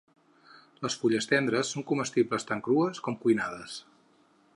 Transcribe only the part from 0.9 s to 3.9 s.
fulles tendres són comestibles tant crues com cuinades.